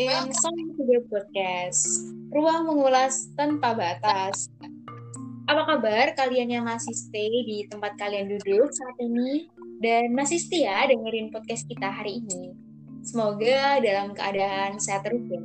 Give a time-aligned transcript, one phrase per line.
[0.00, 4.48] in Song Video Podcast, ruang mengulas tanpa batas.
[5.44, 9.52] Apa kabar kalian yang masih stay di tempat kalian duduk saat ini
[9.84, 12.56] dan masih setia dengerin podcast kita hari ini?
[13.04, 15.42] Semoga dalam keadaan sehat terus ya.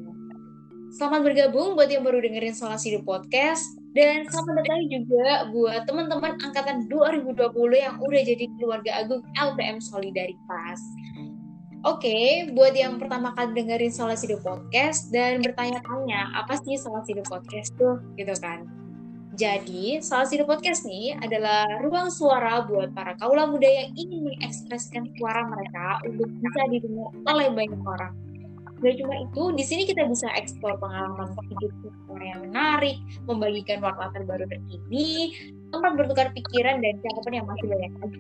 [0.95, 6.39] Selamat bergabung buat yang baru dengerin Soal Hidup Podcast dan selamat datang juga buat teman-teman
[6.39, 7.43] angkatan 2020
[7.75, 10.79] yang udah jadi keluarga agung LPM Solidaritas.
[11.85, 17.21] Oke, buat yang pertama kali dengerin Solasi The Podcast dan bertanya-tanya, apa sih Solasi The
[17.21, 18.01] Podcast tuh?
[18.17, 18.65] Gitu kan.
[19.37, 25.13] Jadi, Solasi The Podcast nih adalah ruang suara buat para kaula muda yang ingin mengekspresikan
[25.13, 28.17] suara mereka untuk bisa didengar oleh banyak orang.
[28.81, 31.69] Gak cuma itu, di sini kita bisa eksplor pengalaman hidup
[32.09, 32.97] orang yang menarik,
[33.29, 35.37] membagikan waktu terbaru terkini,
[35.69, 38.19] tempat bertukar pikiran dan cakapan yang masih banyak lagi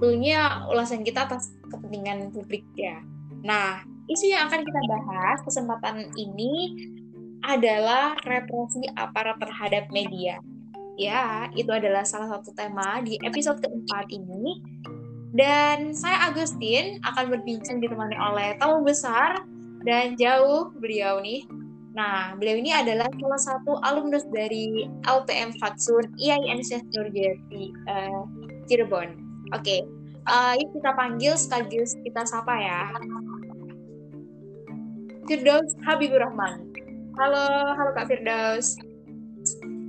[0.00, 3.04] tentunya ulasan kita atas kepentingan publik ya.
[3.44, 6.72] Nah, isu yang akan kita bahas kesempatan ini
[7.44, 10.40] adalah represi aparat terhadap media.
[10.96, 14.64] Ya, itu adalah salah satu tema di episode keempat ini.
[15.36, 19.44] Dan saya Agustin akan berbincang ditemani oleh tamu besar
[19.84, 21.44] dan jauh beliau nih.
[21.92, 28.24] Nah, beliau ini adalah salah satu alumnus dari LPM Fatsun IAIN Senior Jati uh,
[28.64, 29.29] Cirebon.
[29.50, 29.80] Oke, okay.
[30.30, 32.94] uh, yuk kita panggil sekaligus kita sapa ya.
[35.26, 36.70] Firdaus Habibur Rahman.
[37.18, 38.78] Halo, halo Kak Firdaus.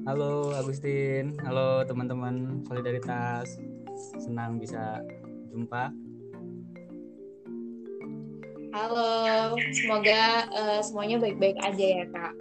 [0.10, 3.62] Halo Agustin, halo teman-teman solidaritas.
[4.18, 5.06] Senang bisa
[5.54, 5.94] jumpa.
[8.74, 12.34] Halo, semoga uh, semuanya baik-baik aja ya kak.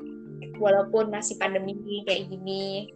[0.57, 1.77] Walaupun masih pandemi
[2.09, 2.89] kayak gini,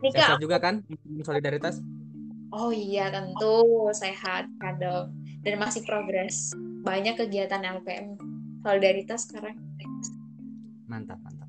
[0.00, 0.36] Nikah.
[0.36, 0.84] Sehat juga kan
[1.24, 1.80] solidaritas?
[2.50, 5.14] Oh iya tentu sehat kadang
[5.46, 6.50] dan masih progres.
[6.82, 8.18] Banyak kegiatan LPM
[8.64, 9.56] solidaritas sekarang.
[10.90, 11.48] Mantap mantap.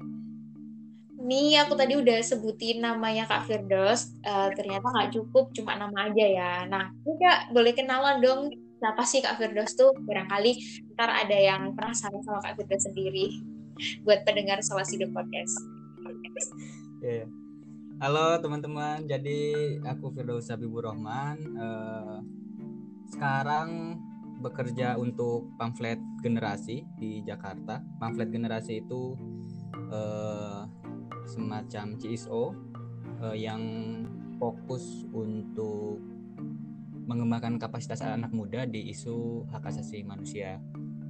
[1.21, 6.25] Nih aku tadi udah sebutin namanya Kak Firdaus, uh, ternyata nggak cukup cuma nama aja
[6.25, 6.53] ya.
[6.65, 8.49] Nah, ini Kak boleh kenalan dong
[8.81, 9.93] siapa sih Kak Firdaus tuh?
[10.05, 10.57] Barangkali
[10.97, 13.37] ntar ada yang penasaran sama Kak Firdaus sendiri
[14.05, 15.55] buat pendengar The Podcast.
[17.01, 17.40] Yeah.
[18.01, 19.53] Halo teman-teman, jadi
[19.85, 21.37] aku Firdaus Habibur Rahman.
[21.53, 22.17] Uh,
[23.13, 24.01] sekarang
[24.41, 27.77] bekerja untuk pamflet generasi di Jakarta.
[28.01, 29.13] Pamflet generasi itu
[29.93, 30.65] uh,
[31.29, 32.49] semacam CSO uh,
[33.21, 33.61] eh, yang
[34.41, 36.01] fokus untuk
[37.05, 40.57] mengembangkan kapasitas anak muda di isu hak asasi manusia.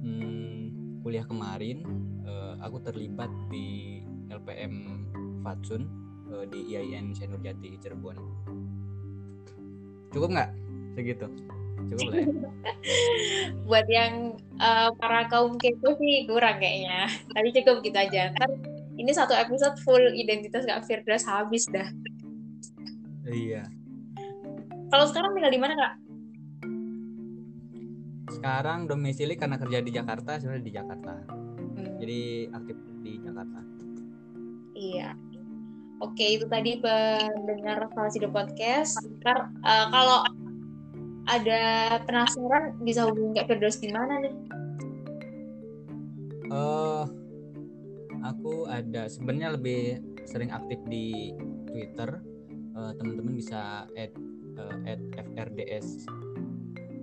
[0.04, 1.88] Hmm, kuliah kemarin
[2.28, 5.08] uh, aku terlibat di LPM
[5.40, 6.01] Fatsun
[6.32, 8.16] uh, di IAIN Senur Jati Cirebon.
[10.12, 10.50] Cukup nggak
[10.96, 11.28] segitu?
[11.92, 12.26] Cukup lah ya.
[13.68, 14.14] Buat yang
[14.60, 17.08] uh, para kaum kepo sih kurang kayaknya.
[17.32, 18.32] Tapi cukup gitu aja.
[18.32, 18.50] Ntar
[18.96, 21.88] ini satu episode full identitas Kak Firdaus habis dah.
[23.28, 23.64] Iya.
[24.92, 25.94] Kalau sekarang tinggal di mana Kak?
[28.32, 31.12] Sekarang domisili karena kerja di Jakarta, sebenarnya di Jakarta.
[31.28, 31.96] Hmm.
[32.00, 32.20] Jadi
[32.52, 33.60] aktif di Jakarta.
[34.76, 35.31] Iya.
[36.00, 38.96] Oke, itu tadi pendengar Falsi The Podcast.
[39.20, 40.18] Ntar uh, kalau
[41.30, 41.62] ada
[42.02, 44.34] penasaran bisa hubungi Kak Firdaus di mana nih?
[46.50, 47.04] Uh,
[48.26, 51.36] aku ada sebenarnya lebih sering aktif di
[51.68, 52.22] Twitter.
[52.72, 54.16] Uh, teman-teman bisa add
[54.56, 56.08] uh, add FRDS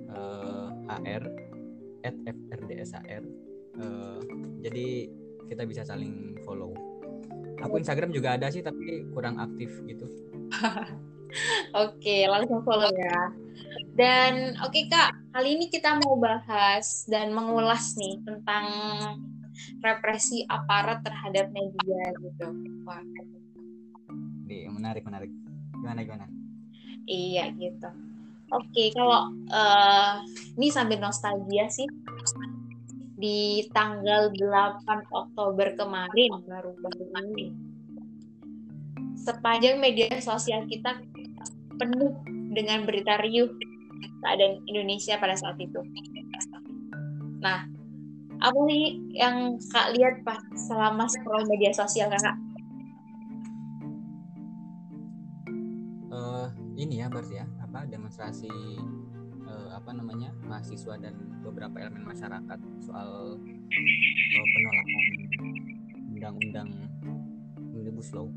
[0.10, 1.24] uh, AR
[2.04, 3.24] at FRDS AR.
[3.80, 4.20] Uh,
[4.60, 5.08] jadi
[5.48, 6.74] kita bisa saling follow
[7.62, 10.06] aku Instagram juga ada sih tapi kurang aktif gitu
[11.78, 13.30] Oke, langsung follow ya.
[13.94, 18.66] Dan oke okay, Kak, kali ini kita mau bahas dan mengulas nih tentang
[19.84, 22.48] represi aparat terhadap media gitu.
[22.88, 23.04] Wah.
[24.50, 25.30] Nih, menarik menarik.
[25.78, 26.26] Gimana gimana?
[27.06, 27.90] Iya gitu.
[28.50, 30.26] Oke, okay, kalau uh,
[30.58, 31.86] ini sambil nostalgia sih
[33.20, 37.04] di tanggal 8 Oktober kemarin baru-baru
[37.36, 37.52] ini.
[39.20, 41.04] Sepanjang media sosial kita
[41.76, 42.16] penuh
[42.56, 43.52] dengan berita riuh
[44.24, 45.84] keadaan Indonesia pada saat itu.
[47.44, 47.68] Nah,
[48.40, 52.40] apa nih yang Kak lihat pas selama scroll media sosial Kak?
[56.08, 56.48] Uh,
[56.80, 58.52] ini ya berarti ya, apa demonstrasi
[59.74, 65.04] apa namanya mahasiswa dan beberapa elemen masyarakat soal uh, penolakan
[66.14, 66.70] undang-undang
[67.74, 68.28] omnibus law.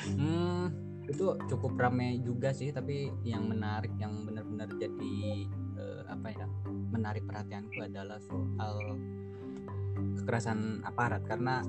[0.00, 0.72] Hmm,
[1.10, 5.44] itu cukup ramai juga sih, tapi yang menarik, yang benar-benar jadi
[5.76, 6.46] uh, apa ya
[6.90, 8.96] menarik perhatianku adalah soal
[10.20, 11.60] kekerasan aparat karena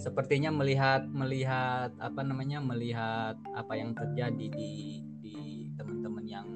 [0.00, 5.36] sepertinya melihat melihat apa namanya melihat apa yang terjadi di di
[5.76, 6.48] teman-teman yang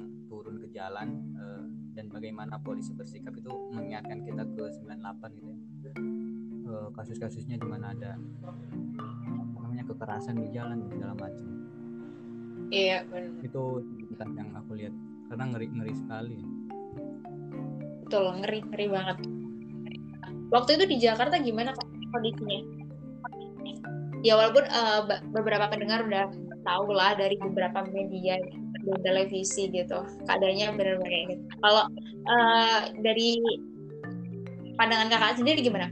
[0.75, 1.63] jalan uh,
[1.95, 5.49] dan bagaimana polisi bersikap itu mengingatkan kita ke 98 gitu
[5.87, 5.95] ya.
[6.65, 8.19] Uh, kasus-kasusnya di mana ada
[9.55, 11.47] namanya kekerasan di jalan segala macam.
[12.67, 13.31] Iya benar.
[13.39, 13.63] Itu
[14.19, 14.93] yang aku lihat
[15.31, 16.39] karena ngeri ngeri sekali
[18.05, 19.17] betul ngeri ngeri banget.
[20.53, 21.73] Waktu itu di Jakarta gimana
[22.13, 22.59] kondisinya?
[24.21, 25.01] Ya walaupun uh,
[25.33, 26.29] beberapa pendengar udah
[26.65, 28.37] tahu lah dari beberapa media
[28.85, 29.99] dan televisi gitu.
[30.29, 31.43] Keadaannya benar-benar kayak gitu.
[31.59, 31.83] Kalau
[32.29, 33.41] uh, dari
[34.77, 35.89] pandangan kakak sendiri gimana?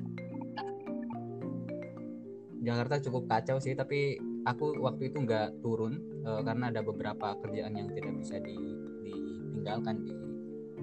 [2.63, 4.15] Jakarta cukup kacau sih tapi
[4.47, 8.55] aku waktu itu nggak turun uh, karena ada beberapa kerjaan yang tidak bisa di,
[9.03, 10.13] ditinggalkan di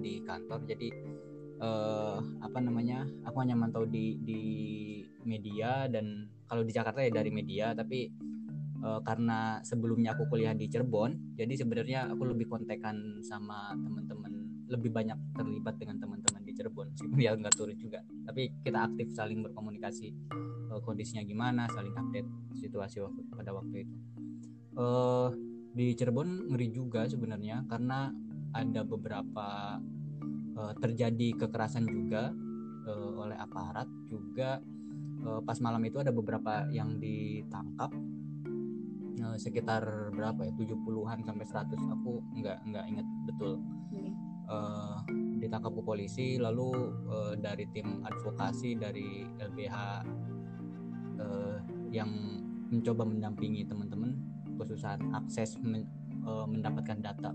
[0.00, 0.60] di kantor.
[0.68, 0.88] Jadi
[1.60, 4.42] uh, apa namanya aku hanya mantau di di
[5.24, 8.12] media dan kalau di Jakarta ya dari media tapi
[8.84, 14.32] uh, karena sebelumnya aku kuliah di Cirebon jadi sebenarnya aku lebih kontekan sama teman-teman
[14.70, 16.86] lebih banyak terlibat dengan teman-teman di Cirebon.
[16.94, 20.14] Meskipun dia nggak turun juga tapi kita aktif saling berkomunikasi
[20.72, 23.96] uh, kondisinya gimana saling update situasi waktu pada waktu itu.
[24.78, 25.28] Uh,
[25.70, 28.10] di Cirebon ngeri juga sebenarnya karena
[28.50, 29.78] ada beberapa
[30.58, 32.30] uh, terjadi kekerasan juga
[32.86, 34.58] uh, oleh aparat juga.
[35.20, 37.92] Uh, pas malam itu ada beberapa yang ditangkap
[39.36, 40.52] sekitar berapa ya?
[40.54, 43.60] 70-an sampai 100 aku nggak nggak ingat betul.
[44.50, 44.98] Uh,
[45.38, 49.76] ditangkap ke polisi lalu uh, dari tim advokasi dari LBH
[51.22, 51.56] uh,
[51.94, 52.10] yang
[52.70, 54.18] mencoba mendampingi teman-teman
[54.58, 55.86] khususan akses men,
[56.26, 57.30] uh, mendapatkan data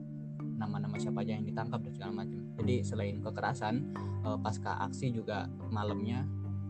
[0.56, 2.40] nama-nama siapa aja yang ditangkap dan segala macam.
[2.64, 3.92] Jadi selain kekerasan
[4.24, 6.24] uh, pasca aksi juga malamnya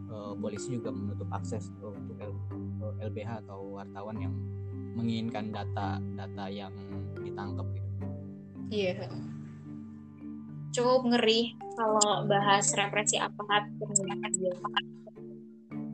[0.10, 2.18] uh, polisi juga menutup akses untuk
[3.02, 4.34] LBH atau wartawan yang
[4.96, 6.74] menginginkan data-data yang
[7.22, 7.90] ditangkap gitu.
[8.72, 9.08] Iya.
[10.72, 14.20] Cukup ngeri kalau bahas represi aparat kemudian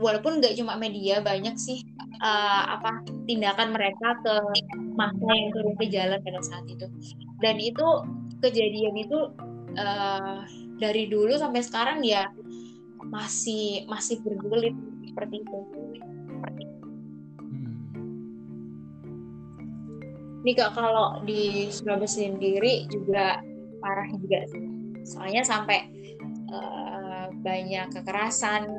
[0.02, 1.86] walaupun nggak cuma media banyak sih
[2.22, 4.34] uh, apa tindakan mereka ke
[4.98, 6.90] masa yang turun ke jalan pada saat itu
[7.38, 7.86] dan itu
[8.42, 9.30] kejadian itu
[9.78, 10.42] uh,
[10.82, 12.26] dari dulu sampai sekarang ya
[13.06, 14.74] masih masih bergulir
[15.06, 15.60] seperti itu.
[20.42, 23.38] Nih kak kalau di Surabaya sendiri juga
[23.82, 24.46] parah juga
[25.02, 25.90] Soalnya sampai
[26.54, 28.70] uh, banyak kekerasan,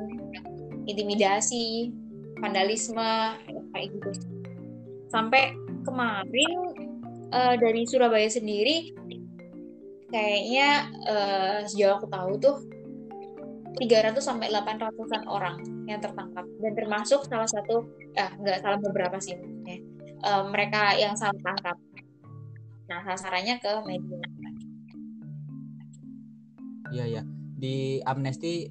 [0.87, 1.91] intimidasi,
[2.39, 3.35] vandalisme
[3.75, 4.11] kayak gitu.
[5.11, 6.51] Sampai kemarin
[7.31, 8.95] uh, dari Surabaya sendiri
[10.13, 12.55] kayaknya uh, sejauh aku tahu tuh
[13.81, 15.57] 300 sampai 800-an orang
[15.89, 19.33] yang tertangkap dan termasuk salah satu eh enggak salah beberapa sih
[19.65, 19.77] ya.
[20.23, 21.77] Uh, mereka yang salah tangkap.
[22.89, 24.19] Nah, sasarannya ke media.
[26.91, 27.23] Iya ya.
[27.59, 28.67] Di Amnesty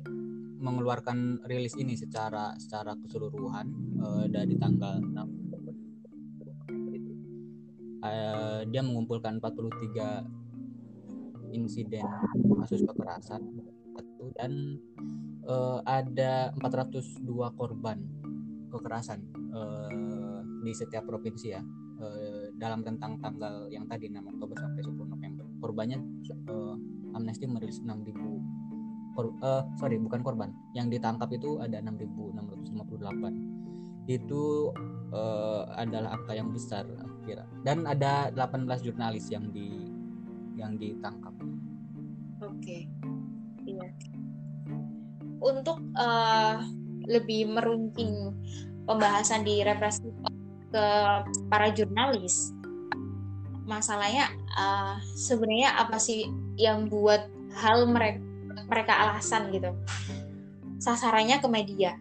[0.63, 3.67] mengeluarkan rilis ini secara secara keseluruhan
[3.99, 5.43] uh, dari tanggal 6
[8.07, 10.23] uh, dia mengumpulkan 43
[11.51, 12.07] insiden
[12.63, 13.43] kasus kekerasan
[14.39, 14.79] dan
[15.51, 17.27] uh, ada 402
[17.59, 17.99] korban
[18.71, 20.12] kekerasan uh,
[20.63, 21.61] di setiap provinsi ya.
[22.03, 25.47] Uh, dalam tentang tanggal yang tadi 6 Oktober sampai 10 November.
[25.63, 25.99] Korbannya
[26.51, 26.75] uh,
[27.15, 30.51] Amnesty merilis 6000 kor, uh, sorry bukan korban.
[30.75, 34.75] Yang ditangkap itu ada 6.658 itu
[35.15, 36.83] uh, adalah angka yang besar
[37.23, 39.87] kira dan ada 18 jurnalis yang di
[40.59, 41.31] yang ditangkap.
[42.43, 42.59] Oke.
[42.59, 42.83] Okay.
[43.63, 43.87] iya.
[45.39, 46.59] Untuk uh,
[47.07, 48.35] lebih merunting
[48.87, 50.11] pembahasan di represi
[50.73, 50.87] ke
[51.53, 52.57] para jurnalis.
[53.69, 56.27] Masalahnya uh, sebenarnya apa sih
[56.57, 57.29] yang buat
[57.61, 58.21] hal mereka
[58.67, 59.71] mereka alasan gitu?
[60.81, 61.93] Sasarannya ke media.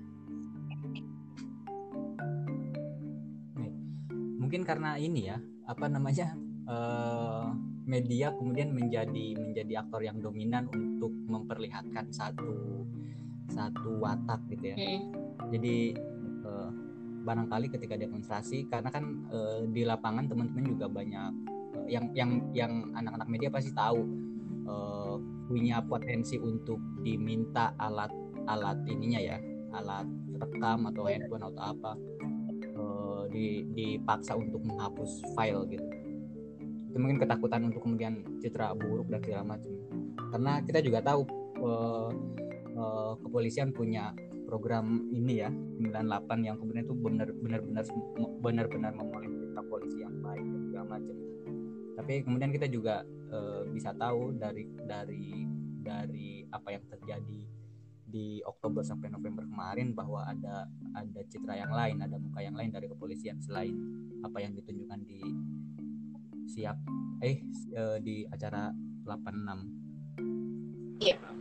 [4.39, 5.37] Mungkin karena ini ya
[5.67, 6.35] apa namanya
[6.67, 7.51] uh,
[7.85, 12.83] media kemudian menjadi menjadi aktor yang dominan untuk memperlihatkan satu
[13.51, 14.77] satu watak gitu ya.
[14.79, 15.01] Hmm.
[15.51, 15.75] jadi
[17.21, 21.31] barangkali ketika demonstrasi karena kan uh, di lapangan teman-teman juga banyak
[21.77, 24.01] uh, yang yang yang anak-anak media pasti tahu
[24.65, 28.11] uh, punya potensi untuk diminta alat
[28.49, 29.37] alat ininya ya
[29.77, 30.07] alat
[30.41, 31.91] rekam atau handphone atau apa
[32.75, 35.87] uh, di, dipaksa untuk menghapus file gitu.
[36.91, 39.71] Itu mungkin ketakutan untuk kemudian citra buruk dan segala macam.
[40.31, 41.21] Karena kita juga tahu
[41.63, 42.11] uh,
[42.75, 44.11] uh, kepolisian punya
[44.51, 47.87] program ini ya 98 yang kemudian itu benar-benar
[48.43, 51.15] benar-benar memonitor polisi yang baik dan segala macam
[51.95, 55.47] tapi kemudian kita juga uh, bisa tahu dari dari
[55.79, 57.47] dari apa yang terjadi
[58.11, 60.67] di Oktober sampai November kemarin bahwa ada
[60.99, 63.71] ada citra yang lain, ada muka yang lain dari kepolisian selain
[64.19, 65.23] apa yang ditunjukkan di
[66.51, 66.75] siap
[67.23, 67.39] eh,
[67.71, 68.75] eh di acara
[69.07, 70.99] 86.
[70.99, 71.40] Iya.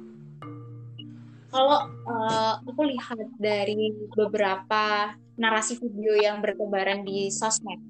[1.50, 7.80] Kalau uh, aku lihat dari beberapa narasi video yang bertebaran di sosmed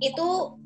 [0.00, 0.56] itu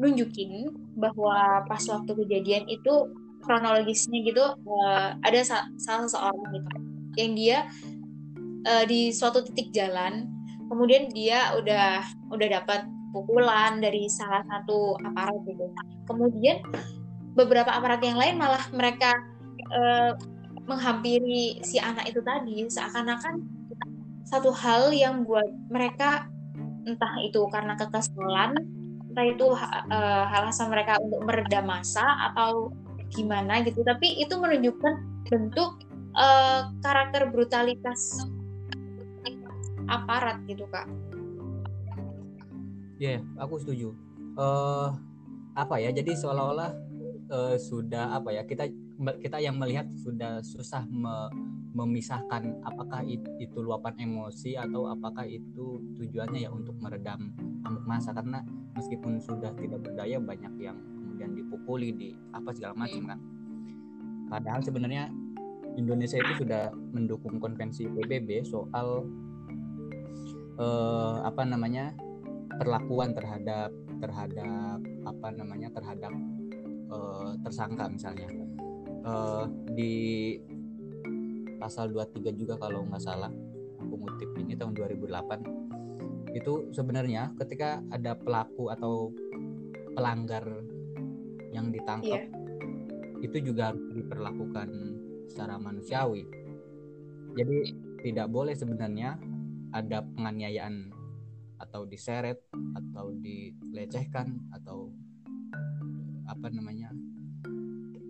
[0.00, 3.12] nunjukin bahwa pas waktu kejadian itu
[3.44, 6.70] kronologisnya gitu uh, ada sa salah seorang gitu
[7.20, 7.58] yang dia
[8.64, 10.24] uh, di suatu titik jalan
[10.72, 12.00] kemudian dia udah
[12.32, 15.66] udah dapat pukulan dari salah satu aparat gitu.
[16.06, 16.62] Kemudian
[17.34, 19.10] beberapa aparat yang lain malah mereka
[19.74, 20.14] uh,
[20.70, 23.42] menghampiri si anak itu tadi seakan-akan
[24.22, 26.30] satu hal yang buat mereka
[26.86, 28.54] entah itu karena kekesalan
[29.10, 32.70] entah itu uh, alasan mereka untuk meredam masa atau
[33.10, 33.82] gimana gitu.
[33.82, 35.82] Tapi itu menunjukkan bentuk
[36.14, 38.22] uh, karakter brutalitas
[39.90, 40.86] aparat gitu kak.
[43.02, 43.90] Ya yeah, aku setuju.
[44.38, 44.94] Uh,
[45.58, 45.90] apa ya?
[45.90, 46.70] Jadi seolah-olah
[47.34, 48.46] uh, sudah apa ya?
[48.46, 51.32] Kita kita yang melihat sudah susah me,
[51.72, 57.32] memisahkan apakah itu luapan emosi atau apakah itu tujuannya ya untuk meredam
[57.64, 58.12] amuk masa.
[58.12, 58.44] Karena
[58.76, 63.20] meskipun sudah tidak berdaya banyak yang kemudian dipukuli di apa segala macam kan.
[64.28, 65.08] Padahal sebenarnya
[65.80, 69.08] Indonesia itu sudah mendukung konvensi PBB soal
[70.60, 71.96] eh, apa namanya
[72.60, 74.78] perlakuan terhadap terhadap
[75.08, 76.12] apa namanya terhadap
[76.92, 78.28] eh, tersangka misalnya
[79.04, 79.94] eh, di
[81.60, 83.28] pasal 23 juga kalau nggak salah
[83.80, 89.10] aku ngutip ini tahun 2008 itu sebenarnya ketika ada pelaku atau
[89.92, 90.46] pelanggar
[91.50, 93.18] yang ditangkap yeah.
[93.20, 94.68] itu juga harus diperlakukan
[95.26, 96.26] secara manusiawi.
[97.34, 97.58] Jadi
[98.02, 99.18] tidak boleh sebenarnya
[99.70, 100.90] ada penganiayaan
[101.60, 102.40] atau diseret
[102.74, 104.90] atau dilecehkan atau
[106.26, 106.90] apa namanya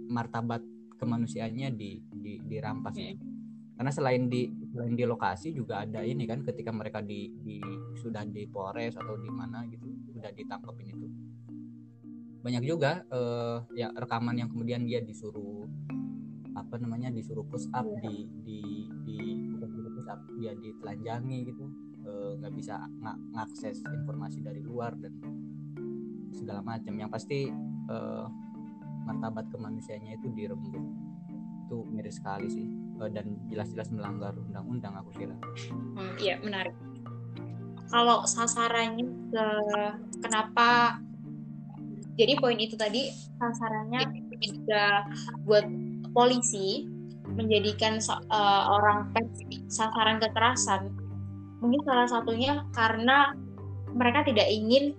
[0.08, 0.62] martabat
[1.00, 3.16] kemanusiaannya di, di dirampas ya.
[3.80, 4.44] Karena selain di
[4.76, 7.56] selain di lokasi juga ada ini kan ketika mereka di, di
[7.96, 11.08] sudah di Polres atau di mana gitu sudah ditangkapin itu
[12.40, 15.68] banyak juga uh, ya rekaman yang kemudian dia disuruh
[16.56, 18.00] apa namanya disuruh push up yeah.
[18.04, 18.58] di di
[19.04, 19.16] di
[19.54, 21.64] bukan disuruh push up dia ditelanjangi gitu
[22.04, 25.14] eh, nggak uh, bisa ng ngakses informasi dari luar dan
[26.32, 27.48] segala macam yang pasti
[27.92, 28.26] uh,
[29.04, 30.84] martabat kemanusiaannya itu direnggut
[31.70, 32.66] itu miris sekali sih.
[32.98, 35.36] Uh, dan jelas-jelas melanggar undang-undang aku kira.
[35.70, 36.74] Hmm, iya menarik.
[37.90, 39.46] Kalau sasarannya ke
[40.22, 40.98] kenapa
[42.18, 44.04] jadi poin itu tadi sasarannya
[44.40, 45.08] juga
[45.46, 45.64] buat
[46.12, 46.84] polisi
[47.30, 49.38] menjadikan uh, orang pers
[49.70, 50.90] sasaran kekerasan
[51.62, 53.36] mungkin salah satunya karena
[53.94, 54.96] mereka tidak ingin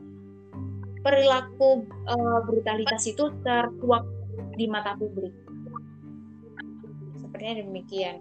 [1.01, 4.05] perilaku uh, brutalitas itu terkuak
[4.55, 5.34] di mata publik.
[7.17, 8.15] Sepertinya demikian.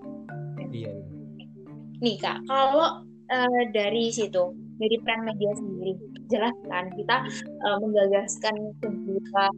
[0.71, 0.93] Iya.
[2.01, 5.93] Nih kak kalau uh, dari situ dari peran media sendiri
[6.33, 7.17] jelas kan kita
[7.69, 9.51] uh, menggagaskan sebuah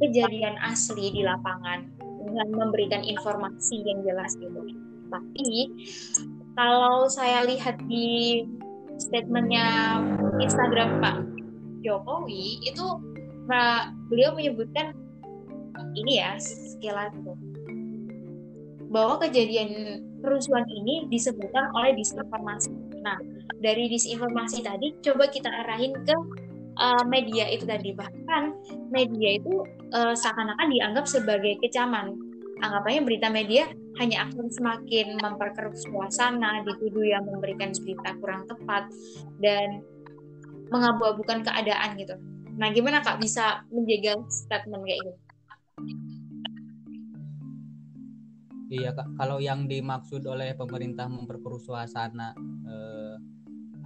[0.00, 1.84] kejadian asli di lapangan
[2.24, 4.62] dengan memberikan informasi yang jelas gitu.
[5.12, 5.50] Tapi
[6.56, 8.40] kalau saya lihat di
[8.96, 10.00] statementnya
[10.40, 11.33] Instagram Pak
[11.84, 12.84] Jokowi itu
[13.44, 14.96] Pak beliau menyebutkan
[15.94, 17.36] ini ya sekilas itu
[18.88, 22.70] bahwa kejadian kerusuhan ini disebutkan oleh disinformasi.
[23.02, 23.18] Nah,
[23.58, 26.14] dari disinformasi tadi coba kita arahin ke
[26.78, 28.54] uh, media itu tadi bahkan
[28.94, 32.14] media itu uh, seakan-akan dianggap sebagai kecaman.
[32.62, 33.66] Anggapannya berita media
[33.98, 38.88] hanya akan semakin memperkeruh suasana, dituduh yang memberikan berita kurang tepat
[39.42, 39.82] dan
[40.72, 42.16] mengabu-abukan keadaan gitu.
[42.54, 45.12] Nah, gimana Kak bisa menjaga statement kayak gitu?
[48.74, 52.34] Iya kak, kalau yang dimaksud oleh pemerintah memperkeruh suasana
[52.66, 53.16] eh,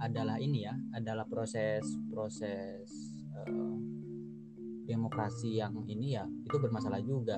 [0.01, 2.89] adalah ini ya, adalah proses proses
[3.37, 3.75] eh,
[4.89, 7.37] demokrasi yang ini ya, itu bermasalah juga.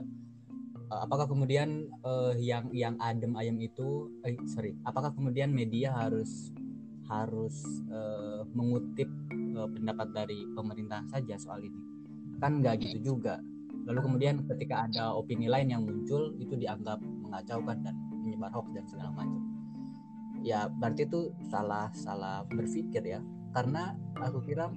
[0.71, 6.55] Eh, apakah kemudian eh, yang yang adem ayam itu, eh, sorry, apakah kemudian media harus
[7.09, 7.57] harus
[7.91, 9.11] eh, mengutip
[9.61, 11.81] eh, pendapat dari pemerintah saja soal ini?
[12.41, 13.37] Kan nggak gitu juga.
[13.85, 18.85] Lalu kemudian ketika ada opini lain yang muncul itu dianggap mengacaukan dan menyebar hoax dan
[18.85, 19.41] segala macam.
[20.41, 23.21] Ya berarti itu salah salah berpikir ya.
[23.53, 24.69] Karena aku kira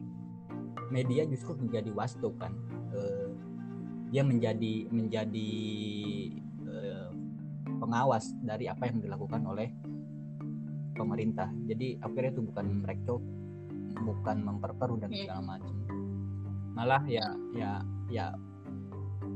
[0.92, 2.52] media justru menjadi wastu kan.
[2.92, 3.28] Eh,
[4.12, 5.52] dia menjadi menjadi
[6.68, 7.08] eh,
[7.80, 9.68] pengawas dari apa yang dilakukan oleh
[10.94, 11.50] pemerintah.
[11.66, 13.20] Jadi akhirnya itu bukan merekcok
[14.02, 15.74] bukan memperkeruh dan segala macam.
[16.74, 17.72] Malah ya ya
[18.10, 18.34] ya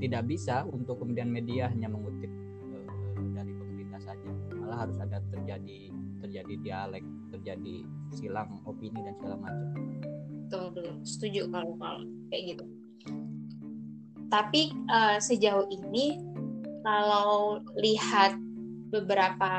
[0.02, 2.30] tidak bisa untuk kemudian media hanya mengutip
[2.74, 2.86] uh,
[3.34, 4.30] dari pemerintah saja.
[4.58, 9.68] Malah harus ada terjadi terjadi dialek terjadi silang opini dan segala macam.
[10.48, 10.94] Betul betul.
[11.06, 12.64] Setuju kalau kalau kayak gitu.
[14.28, 14.62] Tapi
[14.92, 16.20] uh, sejauh ini
[16.84, 18.36] kalau lihat
[18.92, 19.52] beberapa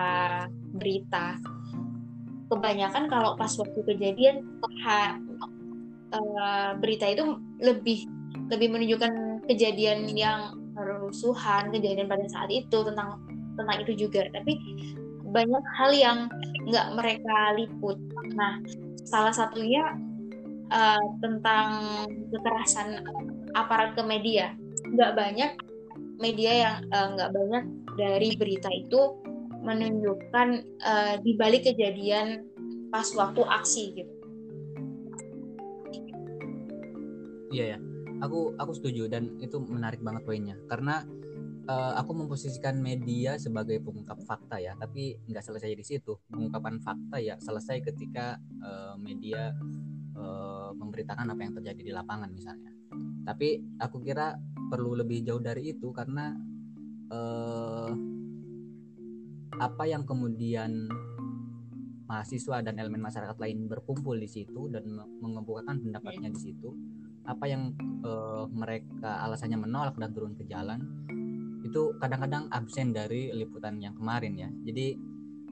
[0.73, 1.37] berita
[2.49, 4.41] kebanyakan kalau pas waktu kejadian
[4.83, 5.21] ha,
[6.13, 8.09] uh, berita itu lebih
[8.49, 13.21] lebih menunjukkan kejadian yang kerusuhan kejadian pada saat itu tentang
[13.53, 14.25] tentang itu juga.
[14.33, 14.57] Tapi
[15.29, 16.19] banyak hal yang
[16.65, 18.01] nggak mereka liput.
[18.33, 18.57] Nah
[19.05, 19.93] salah satunya
[20.73, 21.69] uh, tentang
[22.33, 23.05] kekerasan
[23.53, 24.57] aparat ke media.
[24.89, 25.51] Nggak banyak
[26.17, 27.63] media yang uh, nggak banyak
[27.99, 29.19] dari berita itu
[29.63, 30.47] menunjukkan
[30.81, 32.47] uh, di balik kejadian
[32.89, 34.13] pas waktu aksi gitu.
[37.49, 37.77] Iya ya,
[38.21, 41.01] aku aku setuju dan itu menarik banget poinnya karena
[41.65, 46.17] uh, aku memposisikan media sebagai pengungkap fakta ya, tapi nggak selesai di situ.
[46.29, 49.53] Pengungkapan fakta ya selesai ketika uh, media
[50.13, 52.69] uh, memberitakan apa yang terjadi di lapangan misalnya.
[53.25, 54.37] Tapi aku kira
[54.69, 56.33] perlu lebih jauh dari itu karena
[57.09, 57.89] uh,
[59.59, 60.87] apa yang kemudian
[62.09, 64.87] mahasiswa dan elemen masyarakat lain berkumpul di situ dan
[65.21, 66.73] mengemukakan pendapatnya di situ
[67.29, 70.81] apa yang uh, mereka alasannya menolak dan turun ke jalan
[71.61, 74.97] itu kadang-kadang absen dari liputan yang kemarin ya jadi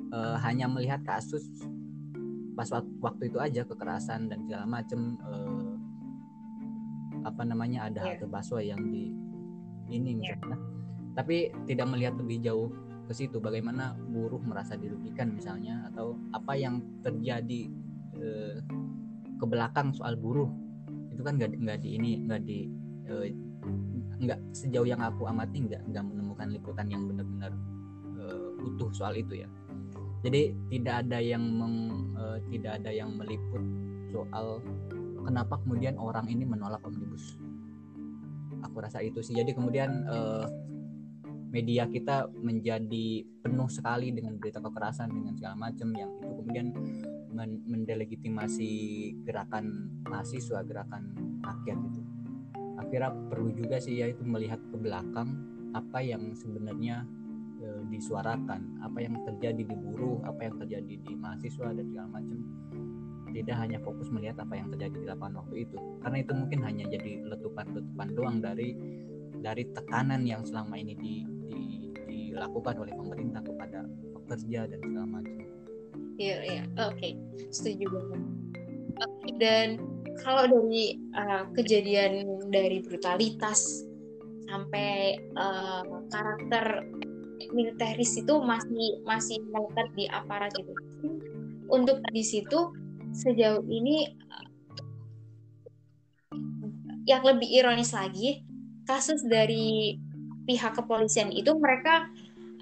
[0.10, 1.46] uh, hanya melihat kasus
[2.58, 2.66] pas
[3.06, 5.78] waktu itu aja kekerasan dan segala macam uh,
[7.22, 8.18] apa namanya ada yeah.
[8.18, 9.14] halte yang di
[9.94, 10.34] ini iya.
[10.34, 10.58] misalnya
[11.14, 12.70] tapi tidak melihat lebih jauh
[13.08, 13.40] ke situ.
[13.40, 17.72] Bagaimana buruh merasa dirugikan misalnya atau apa yang terjadi
[18.20, 18.60] eh,
[19.40, 20.52] ke belakang soal buruh.
[21.16, 22.60] Itu kan nggak nggak di ini nggak di
[23.08, 23.32] eh,
[24.52, 27.52] sejauh yang aku amati nggak nggak menemukan liputan yang benar-benar
[28.20, 29.50] eh, utuh soal itu ya.
[30.26, 31.76] Jadi tidak ada yang meng,
[32.20, 33.64] eh, tidak ada yang meliput
[34.12, 34.60] soal
[35.24, 37.40] kenapa kemudian orang ini menolak omnibus.
[38.66, 39.38] Aku rasa itu sih.
[39.38, 40.46] Jadi kemudian eh,
[41.48, 46.68] media kita menjadi penuh sekali dengan berita kekerasan dengan segala macam yang itu kemudian
[47.32, 48.72] men mendelegitimasi
[49.24, 52.02] gerakan mahasiswa gerakan rakyat itu.
[52.78, 55.38] Akhirnya perlu juga sih ya itu melihat ke belakang
[55.76, 57.04] apa yang sebenarnya
[57.62, 62.38] e, disuarakan apa yang terjadi di buruh apa yang terjadi di mahasiswa dan segala macam.
[63.28, 65.78] Tidak hanya fokus melihat apa yang terjadi di lapangan waktu itu.
[66.02, 68.74] Karena itu mungkin hanya jadi letupan-letupan doang dari
[69.48, 71.16] dari tekanan yang selama ini di
[72.12, 75.36] dilakukan oleh pemerintah kepada pekerja dan segala macam.
[76.20, 77.12] Iya, iya, oke, okay.
[77.50, 78.22] setuju banget.
[79.40, 79.68] Dan
[80.20, 83.86] kalau dari uh, kejadian dari brutalitas
[84.52, 86.84] sampai uh, karakter
[87.54, 90.74] militeris itu masih masih melekat di aparat itu.
[91.70, 92.74] Untuk di situ
[93.14, 94.10] sejauh ini
[97.08, 98.47] yang lebih ironis lagi
[98.88, 100.00] kasus dari
[100.48, 102.08] pihak kepolisian itu mereka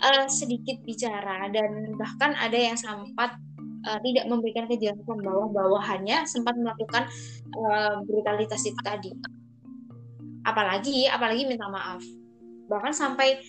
[0.01, 3.37] uh, sedikit bicara dan bahkan ada yang sempat
[3.85, 7.07] uh, tidak memberikan kejelasan bahwa bawahannya sempat melakukan
[7.55, 9.13] uh, brutalitas itu tadi.
[10.45, 12.01] Apalagi apalagi minta maaf.
[12.65, 13.41] Bahkan sampai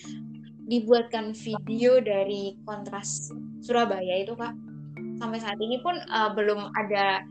[0.66, 3.32] dibuatkan video dari kontras
[3.64, 4.52] Surabaya itu kak.
[5.16, 7.24] Sampai saat ini pun uh, belum ada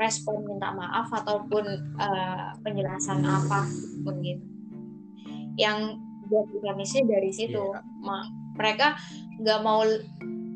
[0.00, 1.64] respon minta maaf ataupun
[2.00, 3.68] uh, penjelasan apa
[4.00, 4.59] pun gitu.
[5.58, 5.98] Yang
[6.30, 7.58] buat ironisnya dari situ.
[7.58, 9.00] Yeah mereka
[9.40, 9.80] nggak mau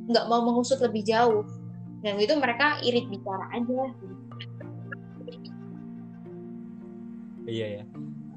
[0.05, 1.49] nggak mau mengusut lebih jauh.
[2.05, 3.83] Dan itu mereka irit bicara aja.
[7.49, 7.85] Iya ya.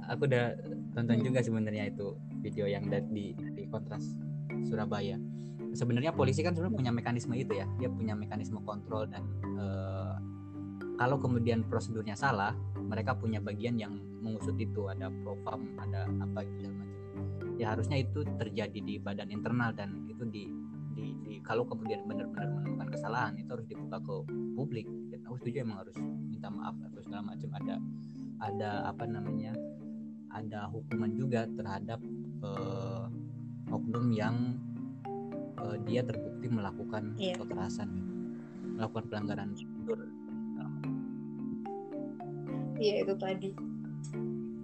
[0.08, 0.56] Aku udah
[0.96, 1.28] tonton hmm.
[1.28, 4.16] juga sebenarnya itu video yang di di kontras
[4.64, 5.20] Surabaya.
[5.76, 7.68] Sebenarnya polisi kan sebenarnya punya mekanisme itu ya.
[7.76, 9.28] Dia punya mekanisme kontrol dan
[9.60, 10.16] uh,
[10.96, 12.56] kalau kemudian prosedurnya salah
[12.88, 17.00] mereka punya bagian yang mengusut itu ada profam ada apa gitu macam.
[17.60, 20.48] Ya harusnya itu terjadi di badan internal dan itu di
[20.98, 24.16] di, di kalau kemudian benar-benar menemukan kesalahan itu harus dibuka ke
[24.56, 24.88] publik.
[25.14, 27.50] Dan aku setuju emang harus minta maaf atau segala macam.
[27.54, 27.76] Ada
[28.38, 29.54] ada apa namanya
[30.32, 32.00] ada hukuman juga terhadap
[32.46, 33.10] uh,
[33.74, 34.56] oknum yang
[35.60, 37.36] uh, dia terbukti melakukan yeah.
[37.36, 37.90] kekerasan
[38.78, 39.50] melakukan pelanggaran.
[39.58, 40.18] Prosedur
[42.78, 43.52] iya itu tadi.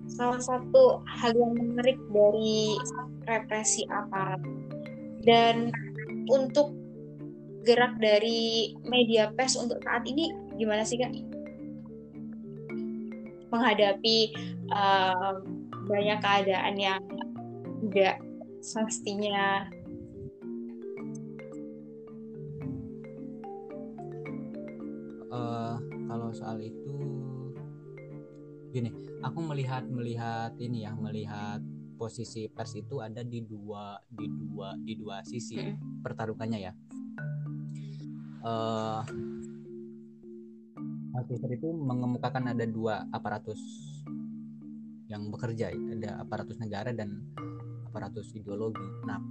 [0.10, 2.78] Salah satu hal yang menarik dari
[3.26, 4.42] represi aparat
[5.26, 5.74] dan
[6.30, 6.76] untuk
[7.64, 11.12] gerak dari media pers untuk saat ini gimana sih kak?
[13.50, 14.18] Menghadapi
[14.70, 15.40] uh,
[15.88, 17.02] banyak keadaan yang
[17.88, 18.20] tidak
[18.60, 19.68] semestinya.
[25.34, 26.94] Uh, kalau soal itu
[28.74, 28.90] gini
[29.22, 31.62] aku melihat melihat ini ya melihat
[32.04, 36.04] posisi pers itu ada di dua di dua di dua sisi hmm.
[36.04, 36.74] pertarungannya ya.
[38.44, 39.00] Uh,
[41.24, 43.62] itu mengemukakan ada dua aparatus
[45.08, 47.24] yang bekerja ada aparatus negara dan
[47.88, 48.84] aparatus ideologi.
[49.08, 49.22] Nah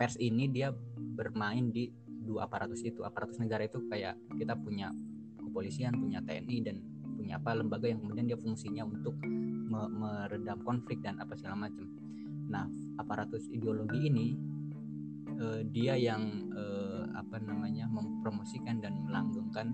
[0.00, 3.04] pers ini dia bermain di dua aparatus itu.
[3.04, 4.88] Aparatus negara itu kayak kita punya
[5.36, 6.91] kepolisian punya TNI dan
[7.22, 11.86] punya apa lembaga yang kemudian dia fungsinya untuk me meredam konflik dan apa segala macam
[12.50, 12.66] nah
[12.98, 14.34] aparatus ideologi ini
[15.38, 19.70] uh, dia yang uh, apa namanya mempromosikan dan melanggengkan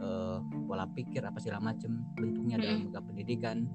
[0.00, 3.68] uh, pola pikir apa segala macam bentuknya dalam lembaga pendidikan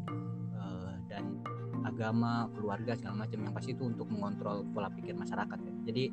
[1.11, 1.43] dan
[1.83, 5.73] agama, keluarga segala macam yang pasti itu untuk mengontrol pola pikir masyarakat ya.
[5.91, 6.03] Jadi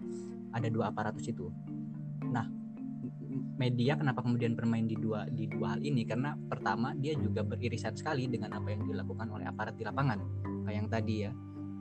[0.50, 1.54] ada dua aparatus itu.
[2.34, 2.50] Nah,
[3.58, 6.06] media kenapa kemudian bermain di dua di dua hal ini?
[6.06, 10.18] Karena pertama dia juga beririsan sekali dengan apa yang dilakukan oleh aparat di lapangan.
[10.64, 11.32] Kayak yang tadi ya,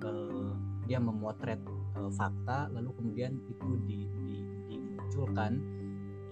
[0.04, 0.52] eh,
[0.90, 1.62] dia memotret
[1.96, 4.38] eh, fakta lalu kemudian itu di, di,
[4.74, 5.62] dimunculkan,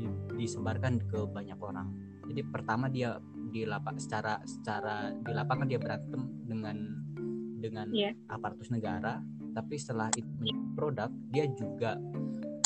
[0.02, 0.06] di,
[0.36, 1.94] disebarkan ke banyak orang.
[2.26, 3.22] Jadi pertama dia
[3.54, 7.06] di lapak secara secara di lapangan dia berantem dengan
[7.62, 8.12] dengan yeah.
[8.28, 9.22] aparatus negara
[9.56, 11.96] tapi setelah itu menjadi produk dia juga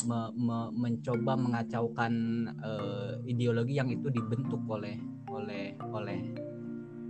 [0.09, 2.13] me, me, mencoba mengacaukan
[2.65, 4.97] uh, ideologi yang itu dibentuk oleh
[5.29, 6.19] oleh oleh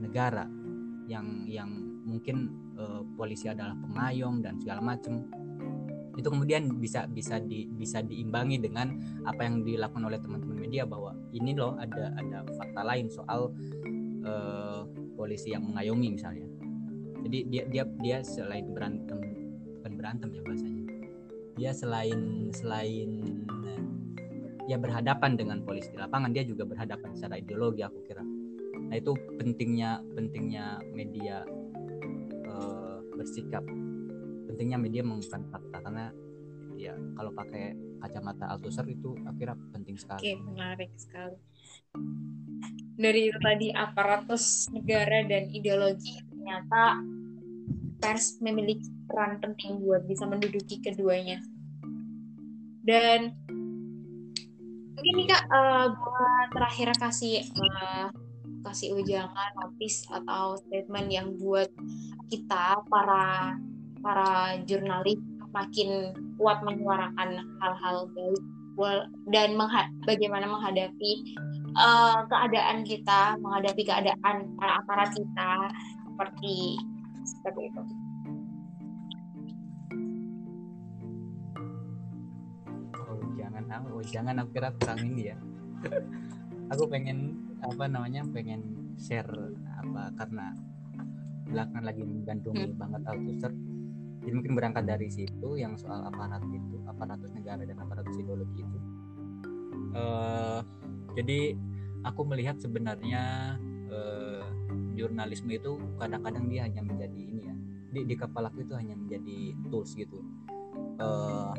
[0.03, 0.43] negara
[1.07, 1.71] yang yang
[2.03, 5.23] mungkin uh, polisi adalah pengayom dan segala macam
[6.19, 8.91] itu kemudian bisa bisa di bisa diimbangi dengan
[9.23, 13.55] apa yang dilakukan oleh teman-teman media bahwa ini loh ada ada fakta lain soal
[14.27, 14.83] uh,
[15.15, 16.43] polisi yang mengayomi misalnya.
[17.23, 19.19] Jadi dia dia dia selain berantem
[19.79, 20.78] bukan berantem ya bahasanya
[21.59, 23.19] dia selain selain
[24.69, 28.23] ya berhadapan dengan polisi di lapangan dia juga berhadapan secara ideologi aku kira
[28.89, 31.43] nah itu pentingnya pentingnya media
[32.47, 33.61] uh, bersikap
[34.47, 36.05] pentingnya media mengungkapkan fakta karena
[36.79, 40.19] ya kalau pakai kacamata Althusser itu akhirnya penting sekali.
[40.23, 41.35] Oke, menarik sekali.
[42.99, 47.03] Dari itu tadi aparatus negara dan ideologi ternyata
[47.99, 51.41] pers memiliki peran penting buat bisa menduduki keduanya.
[52.85, 53.33] Dan
[54.95, 58.07] mungkin nih kak uh, buat terakhir kasih uh,
[58.63, 61.71] kasih ujangan notis atau statement yang buat
[62.29, 63.55] kita para
[64.03, 65.19] para jurnalis
[65.49, 68.43] makin kuat menyuarakan hal-hal baik
[69.35, 71.35] dan mengha bagaimana menghadapi
[71.75, 75.51] uh, keadaan kita, menghadapi keadaan para aparat kita
[76.07, 76.79] seperti
[77.27, 77.83] seperti itu.
[83.69, 84.69] Oh jangan, oh jangan aku kira
[85.05, 85.37] ini ya.
[86.73, 89.29] aku pengen apa namanya pengen share
[89.79, 90.53] apa karena
[91.49, 92.77] belakangan lagi menggandungi hmm.
[92.77, 93.53] banget Althusser
[94.19, 98.79] jadi mungkin berangkat dari situ yang soal aparat itu aparatus negara dan aparatus ideologi itu
[99.97, 100.61] uh,
[101.17, 101.57] jadi
[102.05, 103.55] aku melihat sebenarnya
[103.89, 104.45] uh,
[104.93, 107.55] jurnalisme itu kadang-kadang dia hanya menjadi ini ya
[107.89, 110.21] di, di kepala itu hanya menjadi tools gitu
[111.01, 111.55] uh,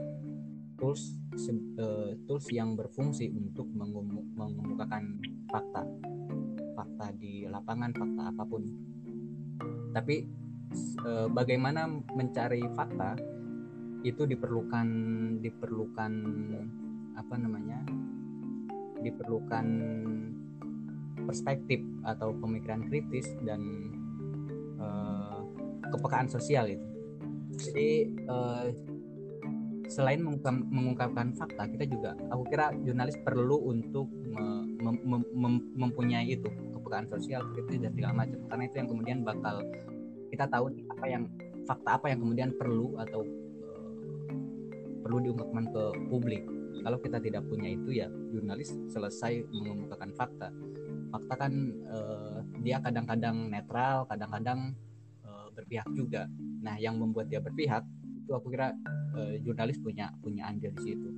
[0.81, 1.21] tools
[1.79, 5.21] uh, tools yang berfungsi untuk mengemukakan
[5.53, 5.85] fakta.
[6.75, 8.63] Fakta di lapangan fakta apa pun.
[9.93, 10.17] Tapi
[11.05, 13.19] e, bagaimana mencari fakta
[14.01, 14.89] itu diperlukan
[15.45, 16.13] diperlukan
[17.21, 17.85] apa namanya
[19.05, 19.67] diperlukan
[21.29, 23.61] perspektif atau pemikiran kritis dan
[24.81, 24.87] e,
[25.91, 26.87] kepekaan sosial itu.
[27.61, 27.91] Jadi
[28.25, 28.37] e,
[29.91, 34.07] selain mengungkapkan fakta kita juga aku kira jurnalis perlu untuk
[34.81, 36.47] mem, mem, mem, mempunyai itu
[36.79, 38.39] kepekaan sosial kritis dan segala macam.
[38.49, 39.63] Karena itu yang kemudian bakal
[40.31, 41.23] kita tahu apa yang
[41.69, 43.27] fakta apa yang kemudian perlu atau
[43.67, 43.91] uh,
[45.03, 46.43] perlu diungkapkan ke publik.
[46.81, 50.49] Kalau kita tidak punya itu ya jurnalis selesai mengemukakan fakta.
[51.11, 51.53] Fakta kan
[51.91, 54.73] uh, dia kadang-kadang netral kadang-kadang
[55.27, 56.31] uh, berpihak juga.
[56.65, 57.85] Nah yang membuat dia berpihak
[58.31, 58.71] itu aku kira
[59.19, 61.11] uh, jurnalis punya punya andil di situ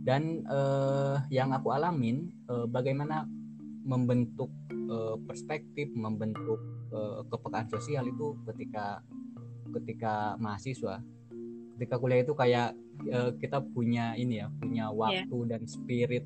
[0.00, 3.28] dan uh, yang aku alamin uh, bagaimana
[3.84, 4.48] membentuk
[4.88, 6.56] uh, perspektif membentuk
[6.96, 9.04] uh, kepekaan sosial itu ketika
[9.76, 11.04] ketika mahasiswa
[11.76, 12.72] ketika kuliah itu kayak
[13.12, 14.96] uh, kita punya ini ya punya iya.
[14.96, 15.48] waktu yeah.
[15.52, 16.24] dan spirit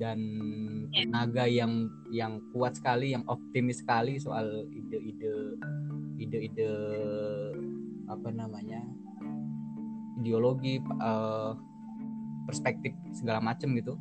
[0.00, 0.18] dan
[0.88, 1.04] yeah.
[1.04, 5.60] tenaga yang yang kuat sekali yang optimis sekali soal ide-ide
[6.16, 6.72] ide-ide
[8.08, 8.84] apa namanya
[10.20, 11.52] ideologi uh,
[12.44, 13.96] perspektif segala macam gitu.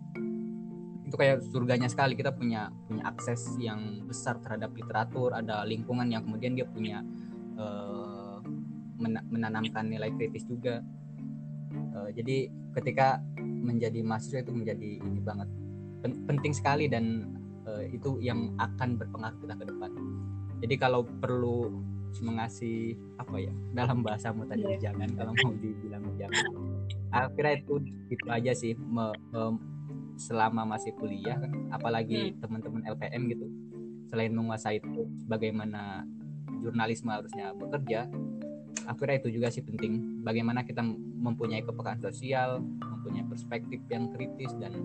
[1.07, 2.15] Itu kayak surganya sekali.
[2.15, 7.03] Kita punya punya akses yang besar terhadap literatur ada lingkungan yang kemudian dia punya
[7.59, 8.39] uh,
[9.31, 10.83] menanamkan nilai kritis juga.
[11.93, 15.49] Uh, jadi ketika menjadi mahasiswa itu menjadi ini banget.
[16.03, 17.31] Penting sekali dan
[17.63, 19.91] uh, itu yang akan berpengaruh kita ke depan.
[20.63, 21.83] Jadi kalau perlu
[22.21, 24.91] mengasih apa ya dalam bahasamu tadi yeah.
[24.91, 26.45] jangan kalau mau dibilang jangan
[27.09, 27.73] akhirnya itu
[28.13, 29.57] itu aja sih me, me,
[30.19, 32.43] selama masih kuliah kan apalagi hmm.
[32.43, 33.45] teman-teman LPM gitu
[34.13, 36.05] selain menguasai itu bagaimana
[36.61, 38.05] jurnalisme harusnya bekerja
[38.85, 40.85] akhirnya itu juga sih penting bagaimana kita
[41.17, 44.75] mempunyai kepekaan sosial mempunyai perspektif yang kritis dan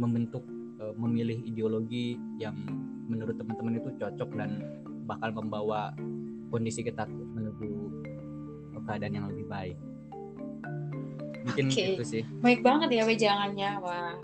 [0.00, 0.40] membentuk
[0.80, 2.56] uh, memilih ideologi yang
[3.04, 4.64] menurut teman-teman itu cocok dan
[5.10, 5.90] bakal membawa
[6.54, 7.70] kondisi kita menuju
[8.86, 9.76] keadaan yang lebih baik.
[11.46, 11.96] Mungkin okay.
[11.96, 12.22] itu sih.
[12.42, 14.14] Baik banget ya wejangannya, wah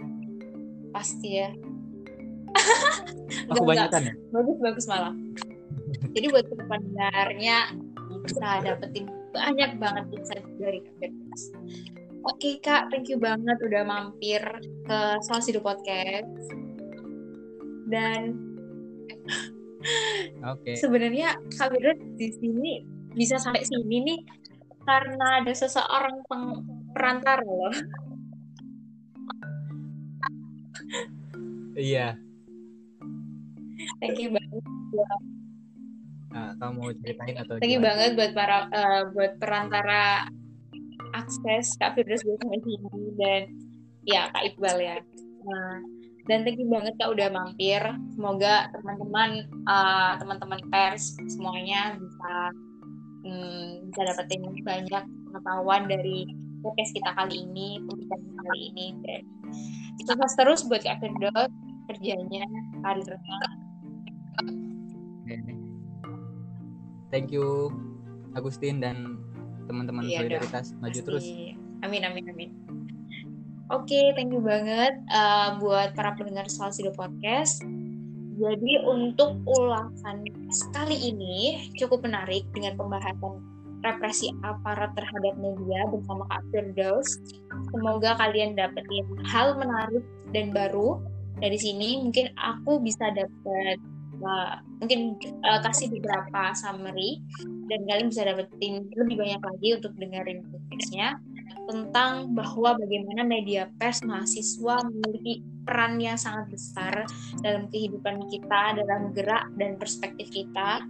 [0.95, 1.51] pasti ya.
[3.53, 4.15] Aku banyak kan ya?
[4.31, 5.15] Bagus bagus malah.
[6.15, 7.77] Jadi buat pendengarnya
[8.27, 11.43] bisa dapetin banyak banget insight dari KPPS.
[12.27, 14.43] Oke Kak, thank you banget udah mampir
[14.83, 16.43] ke Salah Podcast.
[17.87, 18.35] Dan
[20.43, 20.73] Oke.
[20.73, 20.75] Okay.
[20.77, 21.73] Sebenarnya Kak
[22.19, 22.83] di sini
[23.17, 24.19] bisa sampai sini nih
[24.87, 26.63] karena ada seseorang peng
[26.95, 27.75] perantara loh.
[31.77, 32.17] Iya.
[34.01, 34.65] Thank you banget.
[36.33, 40.29] Nah, kamu mau ceritain atau Thank you banget buat para uh, buat perantara
[41.17, 43.43] akses Kak Firdaus sampai sini dan
[44.05, 44.97] ya Kak Iqbal ya.
[45.45, 45.96] Nah,
[46.27, 47.83] dan thank you banget Kak udah mampir.
[48.15, 52.35] Semoga teman-teman uh, teman-teman pers semuanya bisa
[53.23, 56.27] hmm, bisa dapetin banyak pengetahuan dari
[56.67, 59.23] podcast kita kali ini, pembicaraan kali ini dan
[60.03, 61.53] sukses terus buat Kak Firdaus
[61.87, 62.45] kerjanya,
[62.83, 63.39] karirnya.
[67.15, 67.71] Thank you
[68.35, 69.23] Agustin dan
[69.67, 71.07] teman-teman iya solidaritas dong, maju pasti.
[71.07, 71.27] terus
[71.83, 72.51] amin amin amin
[73.73, 77.63] oke okay, thank you banget uh, buat para pendengar Salsido Podcast
[78.37, 80.29] jadi untuk ulasan
[80.77, 83.41] kali ini cukup menarik dengan pembahasan
[83.81, 87.17] represi aparat terhadap media bersama Kak Firdaus.
[87.73, 90.05] Semoga kalian dapetin hal menarik
[90.37, 91.01] dan baru
[91.41, 92.03] dari sini.
[92.05, 93.79] Mungkin aku bisa dapat
[94.21, 97.25] uh, mungkin uh, kasih beberapa summary
[97.73, 101.17] dan kalian bisa dapetin lebih banyak lagi untuk dengerin podcastnya
[101.67, 106.95] tentang bahwa bagaimana media pers mahasiswa memiliki peran yang sangat besar
[107.43, 110.87] dalam kehidupan kita, dalam gerak dan perspektif kita.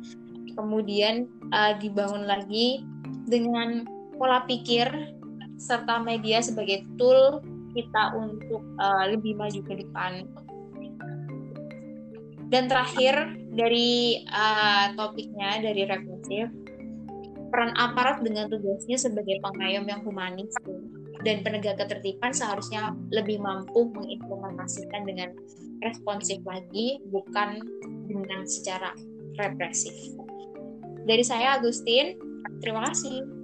[0.56, 2.84] Kemudian uh, dibangun lagi
[3.28, 3.84] dengan
[4.16, 4.88] pola pikir
[5.56, 7.40] serta media sebagai tool
[7.72, 10.24] kita untuk uh, lebih maju ke depan
[12.46, 16.46] dan terakhir dari uh, topiknya dari represif,
[17.50, 20.52] peran aparat dengan tugasnya sebagai pengayom yang humanis
[21.24, 25.34] dan penegak ketertiban seharusnya lebih mampu mengimplementasikan dengan
[25.82, 27.60] responsif lagi, bukan
[28.06, 28.94] dengan secara
[29.36, 29.92] represif.
[31.06, 32.18] Dari saya Agustin,
[32.62, 33.35] terima kasih.